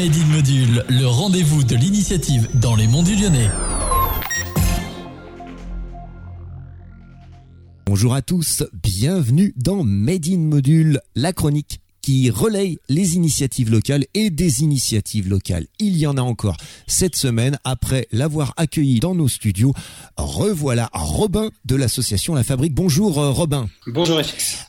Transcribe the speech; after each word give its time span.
Made 0.00 0.16
in 0.16 0.34
Module, 0.34 0.84
le 0.88 1.06
rendez-vous 1.06 1.62
de 1.62 1.76
l'initiative 1.76 2.48
dans 2.54 2.74
les 2.74 2.86
monts 2.86 3.02
du 3.02 3.16
Lyonnais. 3.16 3.50
Bonjour 7.84 8.14
à 8.14 8.22
tous, 8.22 8.62
bienvenue 8.82 9.52
dans 9.58 9.84
Made 9.84 10.26
in 10.26 10.38
Module, 10.38 11.02
la 11.16 11.34
chronique 11.34 11.82
qui 12.10 12.28
relaye 12.28 12.76
les 12.88 13.14
initiatives 13.14 13.70
locales 13.70 14.04
et 14.14 14.30
des 14.30 14.62
initiatives 14.62 15.28
locales. 15.28 15.66
Il 15.78 15.96
y 15.96 16.08
en 16.08 16.16
a 16.16 16.22
encore 16.22 16.56
cette 16.88 17.14
semaine 17.14 17.56
après 17.62 18.08
l'avoir 18.10 18.52
accueilli 18.56 18.98
dans 18.98 19.14
nos 19.14 19.28
studios. 19.28 19.72
Revoilà 20.16 20.90
Robin 20.92 21.52
de 21.66 21.76
l'association 21.76 22.34
La 22.34 22.42
Fabrique. 22.42 22.74
Bonjour 22.74 23.16
euh, 23.20 23.30
Robin. 23.30 23.68
Bonjour 23.86 24.20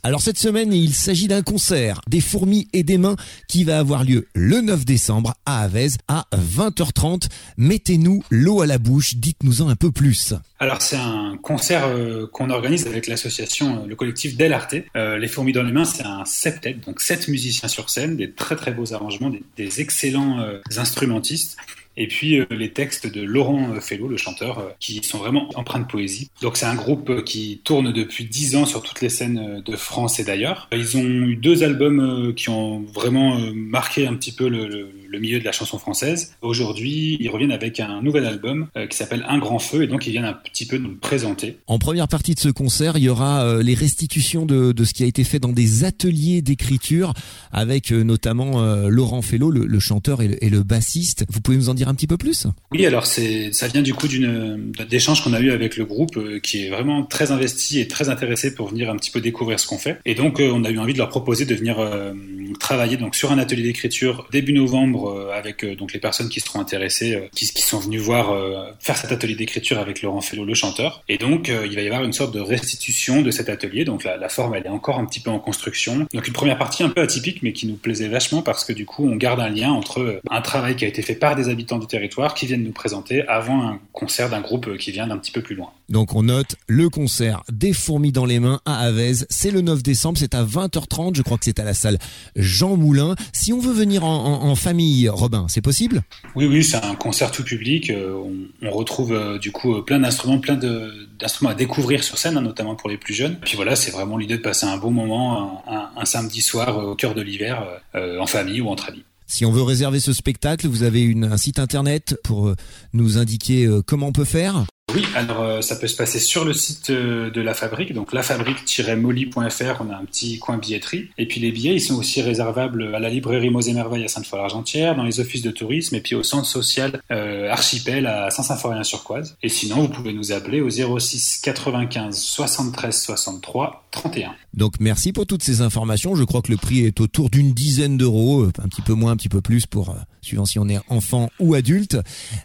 Alors 0.03 0.21
cette 0.21 0.37
semaine, 0.37 0.71
il 0.71 0.93
s'agit 0.93 1.27
d'un 1.27 1.41
concert 1.41 2.01
des 2.07 2.21
fourmis 2.21 2.67
et 2.73 2.83
des 2.83 2.99
mains 2.99 3.15
qui 3.47 3.63
va 3.63 3.79
avoir 3.79 4.03
lieu 4.03 4.27
le 4.35 4.61
9 4.61 4.85
décembre 4.85 5.33
à 5.47 5.63
Avez 5.63 5.87
à 6.07 6.27
20h30. 6.35 7.27
Mettez-nous 7.57 8.21
l'eau 8.29 8.61
à 8.61 8.67
la 8.67 8.77
bouche, 8.77 9.15
dites-nous-en 9.15 9.67
un 9.67 9.75
peu 9.75 9.91
plus. 9.91 10.35
Alors 10.59 10.83
c'est 10.83 10.95
un 10.95 11.39
concert 11.41 11.87
euh, 11.87 12.27
qu'on 12.31 12.51
organise 12.51 12.85
avec 12.85 13.07
l'association, 13.07 13.81
euh, 13.81 13.87
le 13.87 13.95
collectif 13.95 14.37
Del 14.37 14.53
Arte. 14.53 14.75
les 14.93 15.27
fourmis 15.27 15.53
dans 15.53 15.63
les 15.63 15.71
mains, 15.71 15.85
c'est 15.85 16.05
un 16.05 16.23
septet, 16.23 16.75
donc 16.85 17.01
sept 17.01 17.30
musiciens 17.31 17.67
sur 17.67 17.89
scène, 17.89 18.15
des 18.15 18.31
très 18.31 18.55
très 18.55 18.71
beaux 18.71 18.93
arrangements, 18.93 19.31
des, 19.57 19.81
excellents 19.81 20.39
euh, 20.39 20.59
instrumentistes 20.77 21.57
et 22.01 22.07
puis 22.07 22.39
euh, 22.39 22.45
les 22.49 22.71
textes 22.71 23.05
de 23.05 23.21
Laurent 23.21 23.79
Fellow, 23.79 24.07
le 24.07 24.17
chanteur, 24.17 24.57
euh, 24.57 24.69
qui 24.79 25.01
sont 25.03 25.19
vraiment 25.19 25.49
empreints 25.53 25.79
de 25.79 25.85
poésie. 25.85 26.31
Donc 26.41 26.57
c'est 26.57 26.65
un 26.65 26.73
groupe 26.73 27.23
qui 27.23 27.61
tourne 27.63 27.93
depuis 27.93 28.25
dix 28.25 28.55
ans 28.55 28.65
sur 28.65 28.81
toutes 28.81 29.01
les 29.01 29.09
scènes 29.09 29.61
de 29.63 29.75
France 29.75 30.19
et 30.19 30.23
d'ailleurs. 30.23 30.67
Ils 30.71 30.97
ont 30.97 31.03
eu 31.03 31.35
deux 31.35 31.63
albums 31.63 32.33
qui 32.35 32.49
ont 32.49 32.81
vraiment 32.93 33.37
marqué 33.53 34.07
un 34.07 34.15
petit 34.15 34.31
peu 34.31 34.47
le, 34.49 34.89
milieu 35.19 35.39
de 35.39 35.45
la 35.45 35.51
chanson 35.51 35.77
française. 35.77 36.35
Aujourd'hui, 36.41 37.17
ils 37.19 37.29
reviennent 37.29 37.51
avec 37.51 37.79
un 37.79 38.01
nouvel 38.01 38.25
album 38.25 38.67
qui 38.89 38.97
s'appelle 38.97 39.23
Un 39.27 39.37
grand 39.37 39.59
feu 39.59 39.83
et 39.83 39.87
donc 39.87 40.07
ils 40.07 40.11
viennent 40.11 40.25
un 40.25 40.33
petit 40.33 40.65
peu 40.65 40.77
nous 40.77 40.95
présenter. 40.95 41.57
En 41.67 41.77
première 41.77 42.07
partie 42.07 42.33
de 42.33 42.39
ce 42.39 42.49
concert, 42.49 42.97
il 42.97 43.03
y 43.03 43.09
aura 43.09 43.61
les 43.61 43.75
restitutions 43.75 44.45
de, 44.45 44.83
ce 44.83 44.93
qui 44.93 45.03
a 45.03 45.05
été 45.05 45.23
fait 45.23 45.39
dans 45.39 45.51
des 45.51 45.83
ateliers 45.83 46.41
d'écriture 46.41 47.13
avec 47.51 47.91
notamment 47.91 48.61
Laurent 48.87 49.21
Fellow, 49.21 49.51
le, 49.51 49.79
chanteur 49.79 50.21
et 50.21 50.49
le, 50.49 50.63
bassiste. 50.63 51.25
Vous 51.29 51.41
pouvez 51.41 51.57
nous 51.57 51.69
en 51.69 51.73
dire 51.73 51.89
un 51.91 51.95
petit 51.95 52.07
peu 52.07 52.17
plus? 52.17 52.47
Oui, 52.71 52.85
alors 52.85 53.05
ça 53.05 53.67
vient 53.67 53.81
du 53.81 53.93
coup 53.93 54.07
d'une 54.07 54.71
d'échange 54.89 55.23
qu'on 55.23 55.33
a 55.33 55.39
eu 55.39 55.51
avec 55.51 55.77
le 55.77 55.85
groupe 55.85 56.17
euh, 56.17 56.39
qui 56.39 56.65
est 56.65 56.69
vraiment 56.69 57.03
très 57.03 57.31
investi 57.31 57.79
et 57.79 57.87
très 57.87 58.09
intéressé 58.09 58.55
pour 58.55 58.69
venir 58.69 58.89
un 58.89 58.95
petit 58.95 59.11
peu 59.11 59.21
découvrir 59.21 59.59
ce 59.59 59.67
qu'on 59.67 59.77
fait. 59.77 59.99
Et 60.05 60.15
donc 60.15 60.39
euh, 60.39 60.51
on 60.53 60.63
a 60.63 60.69
eu 60.69 60.79
envie 60.79 60.93
de 60.93 60.97
leur 60.97 61.09
proposer 61.09 61.45
de 61.45 61.53
venir 61.53 61.79
euh, 61.79 62.13
travailler 62.59 62.97
donc 62.97 63.15
sur 63.15 63.31
un 63.31 63.37
atelier 63.37 63.63
d'écriture 63.63 64.27
début 64.31 64.53
novembre 64.53 65.31
avec 65.33 65.65
donc 65.77 65.93
les 65.93 65.99
personnes 65.99 66.29
qui 66.29 66.39
seront 66.39 66.59
intéressées, 66.59 67.29
qui, 67.33 67.45
sont 67.45 67.79
venues 67.79 67.97
voir 67.97 68.35
faire 68.79 68.97
cet 68.97 69.11
atelier 69.11 69.35
d'écriture 69.35 69.79
avec 69.79 70.01
Laurent 70.01 70.21
Fellow, 70.21 70.43
le 70.43 70.53
chanteur. 70.53 71.03
Et 71.07 71.17
donc 71.17 71.47
il 71.49 71.75
va 71.75 71.81
y 71.81 71.85
avoir 71.87 72.03
une 72.03 72.13
sorte 72.13 72.33
de 72.33 72.39
restitution 72.39 73.21
de 73.21 73.31
cet 73.31 73.49
atelier. 73.49 73.85
Donc 73.85 74.03
la 74.03 74.29
forme 74.29 74.55
elle 74.55 74.65
est 74.65 74.69
encore 74.69 74.99
un 74.99 75.05
petit 75.05 75.19
peu 75.19 75.29
en 75.29 75.39
construction. 75.39 76.07
Donc 76.13 76.27
une 76.27 76.33
première 76.33 76.57
partie 76.57 76.83
un 76.83 76.89
peu 76.89 77.01
atypique 77.01 77.41
mais 77.41 77.53
qui 77.53 77.67
nous 77.67 77.75
plaisait 77.75 78.09
vachement 78.09 78.41
parce 78.41 78.65
que 78.65 78.73
du 78.73 78.85
coup 78.85 79.07
on 79.07 79.15
garde 79.15 79.39
un 79.39 79.49
lien 79.49 79.71
entre 79.71 80.21
un 80.29 80.41
travail 80.41 80.75
qui 80.75 80.85
a 80.85 80.87
été 80.87 81.01
fait 81.01 81.15
par 81.15 81.35
des 81.35 81.49
habitants 81.49 81.70
du 81.79 81.87
territoire 81.87 82.33
qui 82.33 82.45
viennent 82.45 82.63
nous 82.63 82.71
présenter 82.71 83.27
avant 83.27 83.67
un 83.67 83.79
concert 83.93 84.29
d'un 84.29 84.41
groupe 84.41 84.77
qui 84.77 84.91
vient 84.91 85.07
d'un 85.07 85.17
petit 85.17 85.31
peu 85.31 85.41
plus 85.41 85.55
loin. 85.55 85.71
Donc 85.89 86.15
on 86.15 86.23
note 86.23 86.55
le 86.67 86.89
concert 86.89 87.43
des 87.51 87.73
fourmis 87.73 88.13
dans 88.13 88.25
les 88.25 88.39
mains 88.39 88.61
à 88.65 88.79
Avez. 88.79 89.13
C'est 89.29 89.51
le 89.51 89.61
9 89.61 89.83
décembre, 89.83 90.17
c'est 90.17 90.33
à 90.33 90.43
20h30. 90.43 91.15
Je 91.15 91.21
crois 91.21 91.37
que 91.37 91.45
c'est 91.45 91.59
à 91.59 91.65
la 91.65 91.73
salle 91.73 91.97
Jean 92.35 92.77
Moulin. 92.77 93.15
Si 93.33 93.51
on 93.51 93.59
veut 93.59 93.73
venir 93.73 94.03
en, 94.05 94.55
famille, 94.55 95.09
Robin, 95.09 95.45
c'est 95.49 95.61
possible? 95.61 96.03
Oui, 96.35 96.45
oui, 96.45 96.63
c'est 96.63 96.83
un 96.83 96.95
concert 96.95 97.31
tout 97.31 97.43
public. 97.43 97.89
Euh, 97.89 98.21
on, 98.61 98.71
retrouve 98.71 99.11
euh, 99.11 99.37
du 99.37 99.51
coup 99.51 99.75
euh, 99.75 99.81
plein 99.81 99.99
d'instruments, 99.99 100.39
plein 100.39 100.55
d'instruments 100.55 101.51
à 101.51 101.55
découvrir 101.55 102.03
sur 102.03 102.17
scène, 102.17 102.37
hein, 102.37 102.41
notamment 102.41 102.75
pour 102.75 102.89
les 102.89 102.97
plus 102.97 103.13
jeunes. 103.13 103.37
Puis 103.41 103.55
voilà, 103.55 103.75
c'est 103.75 103.91
vraiment 103.91 104.17
l'idée 104.17 104.37
de 104.37 104.41
passer 104.41 104.65
un 104.65 104.77
bon 104.77 104.91
moment, 104.91 105.63
un, 105.67 106.05
samedi 106.05 106.41
soir 106.41 106.77
au 106.77 106.95
cœur 106.95 107.15
de 107.15 107.21
l'hiver, 107.21 107.65
en 107.93 108.25
famille 108.25 108.59
ou 108.61 108.69
entre 108.69 108.89
amis. 108.89 109.03
Si 109.31 109.45
on 109.45 109.51
veut 109.53 109.63
réserver 109.63 110.01
ce 110.01 110.11
spectacle, 110.11 110.67
vous 110.67 110.83
avez 110.83 111.01
une, 111.01 111.23
un 111.23 111.37
site 111.37 111.57
internet 111.57 112.19
pour 112.21 112.49
euh, 112.49 112.55
nous 112.91 113.17
indiquer 113.17 113.65
euh, 113.65 113.81
comment 113.81 114.07
on 114.07 114.11
peut 114.11 114.25
faire? 114.25 114.65
Oui, 114.93 115.05
alors 115.15 115.41
euh, 115.41 115.61
ça 115.61 115.75
peut 115.75 115.87
se 115.87 115.95
passer 115.95 116.19
sur 116.19 116.43
le 116.43 116.53
site 116.53 116.89
euh, 116.89 117.29
de 117.29 117.41
la 117.41 117.53
fabrique, 117.53 117.93
donc 117.93 118.13
lafabrique-molly.fr, 118.13 119.81
on 119.81 119.89
a 119.89 119.95
un 119.95 120.05
petit 120.05 120.39
coin 120.39 120.57
billetterie. 120.57 121.09
Et 121.17 121.27
puis 121.27 121.39
les 121.39 121.51
billets, 121.51 121.75
ils 121.75 121.81
sont 121.81 121.95
aussi 121.95 122.21
réservables 122.21 122.95
à 122.95 122.99
la 122.99 123.09
librairie 123.09 123.49
Mosée 123.49 123.73
Merveille 123.73 124.03
à 124.03 124.07
Sainte-Foy-l'Argentière, 124.07 124.95
dans 124.95 125.03
les 125.03 125.19
offices 125.19 125.41
de 125.41 125.51
tourisme 125.51 125.95
et 125.95 126.01
puis 126.01 126.15
au 126.15 126.23
centre 126.23 126.47
social 126.47 127.01
euh, 127.11 127.49
Archipel 127.49 128.05
à 128.07 128.29
Saint-Symphorien-sur-Coise. 128.31 129.37
Et 129.43 129.49
sinon, 129.49 129.77
vous 129.83 129.89
pouvez 129.89 130.13
nous 130.13 130.31
appeler 130.31 130.61
au 130.61 130.69
06 130.69 131.41
95 131.43 132.17
73 132.17 133.01
63 133.01 133.87
31. 133.91 134.33
Donc 134.53 134.73
merci 134.79 135.13
pour 135.13 135.25
toutes 135.25 135.43
ces 135.43 135.61
informations. 135.61 136.15
Je 136.15 136.23
crois 136.23 136.41
que 136.41 136.51
le 136.51 136.57
prix 136.57 136.85
est 136.85 136.99
autour 136.99 137.29
d'une 137.29 137.53
dizaine 137.53 137.97
d'euros, 137.97 138.45
un 138.45 138.67
petit 138.67 138.81
peu 138.81 138.93
moins, 138.93 139.11
un 139.11 139.17
petit 139.17 139.29
peu 139.29 139.41
plus 139.41 139.65
pour 139.65 139.95
suivant 140.21 140.45
si 140.45 140.59
on 140.59 140.69
est 140.69 140.79
enfant 140.87 141.29
ou 141.39 141.53
adulte. 141.53 141.97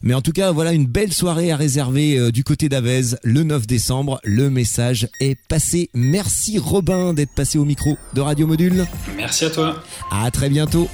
Mais 0.03 0.14
en 0.14 0.22
tout 0.22 0.32
cas, 0.32 0.53
voilà 0.53 0.72
une 0.72 0.87
belle 0.87 1.12
soirée 1.12 1.50
à 1.50 1.56
réserver 1.56 2.32
du 2.32 2.44
côté 2.44 2.69
d'Avez 2.69 3.16
le 3.22 3.42
9 3.42 3.66
décembre. 3.66 4.20
Le 4.25 4.50
message 4.50 5.09
est 5.20 5.38
passé. 5.48 5.91
Merci 5.94 6.59
Robin 6.59 7.12
d'être 7.15 7.32
passé 7.32 7.59
au 7.59 7.65
micro 7.65 7.97
de 8.15 8.20
Radio 8.20 8.47
Module. 8.47 8.86
Merci 9.16 9.44
à 9.44 9.50
toi. 9.50 9.82
À 10.10 10.31
très 10.31 10.48
bientôt. 10.48 10.88